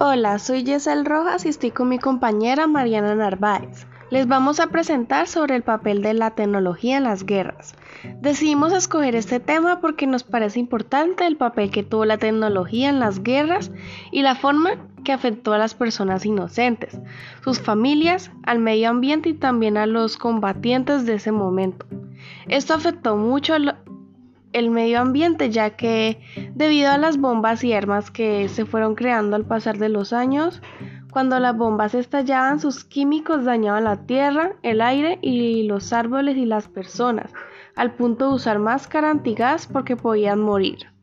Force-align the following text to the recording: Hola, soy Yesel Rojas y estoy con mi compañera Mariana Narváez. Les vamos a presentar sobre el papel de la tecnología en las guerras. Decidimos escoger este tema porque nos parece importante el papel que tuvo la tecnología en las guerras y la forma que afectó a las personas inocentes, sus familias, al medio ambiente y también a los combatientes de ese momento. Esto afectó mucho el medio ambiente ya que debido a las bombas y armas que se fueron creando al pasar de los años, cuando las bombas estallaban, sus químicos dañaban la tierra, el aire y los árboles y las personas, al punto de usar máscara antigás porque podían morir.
Hola, 0.00 0.38
soy 0.38 0.62
Yesel 0.62 1.04
Rojas 1.04 1.44
y 1.44 1.48
estoy 1.48 1.72
con 1.72 1.88
mi 1.88 1.98
compañera 1.98 2.68
Mariana 2.68 3.16
Narváez. 3.16 3.84
Les 4.10 4.28
vamos 4.28 4.60
a 4.60 4.68
presentar 4.68 5.26
sobre 5.26 5.56
el 5.56 5.64
papel 5.64 6.02
de 6.02 6.14
la 6.14 6.30
tecnología 6.36 6.98
en 6.98 7.02
las 7.02 7.26
guerras. 7.26 7.74
Decidimos 8.20 8.72
escoger 8.72 9.16
este 9.16 9.40
tema 9.40 9.80
porque 9.80 10.06
nos 10.06 10.22
parece 10.22 10.60
importante 10.60 11.26
el 11.26 11.36
papel 11.36 11.72
que 11.72 11.82
tuvo 11.82 12.04
la 12.04 12.16
tecnología 12.16 12.90
en 12.90 13.00
las 13.00 13.24
guerras 13.24 13.72
y 14.12 14.22
la 14.22 14.36
forma 14.36 14.76
que 15.02 15.10
afectó 15.10 15.52
a 15.52 15.58
las 15.58 15.74
personas 15.74 16.24
inocentes, 16.24 17.00
sus 17.42 17.60
familias, 17.60 18.30
al 18.44 18.60
medio 18.60 18.90
ambiente 18.90 19.30
y 19.30 19.34
también 19.34 19.76
a 19.76 19.86
los 19.86 20.16
combatientes 20.16 21.06
de 21.06 21.14
ese 21.14 21.32
momento. 21.32 21.86
Esto 22.46 22.74
afectó 22.74 23.16
mucho 23.16 23.56
el 24.52 24.70
medio 24.70 25.00
ambiente 25.00 25.50
ya 25.50 25.70
que 25.70 26.20
debido 26.54 26.90
a 26.90 26.98
las 26.98 27.18
bombas 27.18 27.64
y 27.64 27.72
armas 27.72 28.10
que 28.10 28.48
se 28.48 28.64
fueron 28.64 28.94
creando 28.94 29.36
al 29.36 29.44
pasar 29.44 29.78
de 29.78 29.88
los 29.88 30.12
años, 30.12 30.62
cuando 31.10 31.38
las 31.38 31.56
bombas 31.56 31.94
estallaban, 31.94 32.60
sus 32.60 32.84
químicos 32.84 33.44
dañaban 33.44 33.84
la 33.84 34.06
tierra, 34.06 34.56
el 34.62 34.80
aire 34.80 35.18
y 35.22 35.64
los 35.64 35.92
árboles 35.92 36.36
y 36.36 36.44
las 36.44 36.68
personas, 36.68 37.32
al 37.74 37.94
punto 37.94 38.28
de 38.28 38.34
usar 38.34 38.58
máscara 38.58 39.10
antigás 39.10 39.66
porque 39.66 39.96
podían 39.96 40.40
morir. 40.40 40.97